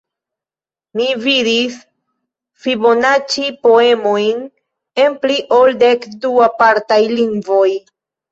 Mi 0.99 1.09
vidis 1.23 1.75
fibonaĉi-poemojn 2.63 4.41
en 5.05 5.19
pli 5.25 5.37
ol 5.61 5.77
dek 5.87 6.09
du 6.27 6.31
apartaj 6.49 7.01
lingvoj. 7.15 7.71